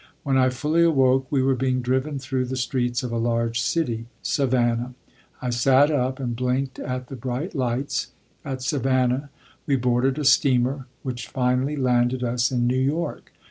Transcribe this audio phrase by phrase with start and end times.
[0.23, 4.07] When I fully awoke, we were being driven through the streets of a large city
[4.23, 4.95] Savannah.
[5.43, 8.07] I sat up and blinked at the bright lights.
[8.43, 9.29] At Savannah
[9.67, 13.31] we boarded a steamer which finally landed us in New York.